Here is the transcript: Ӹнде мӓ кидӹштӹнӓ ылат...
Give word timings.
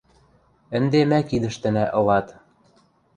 Ӹнде 0.77 0.99
мӓ 1.09 1.19
кидӹштӹнӓ 1.29 1.85
ылат... 1.99 2.27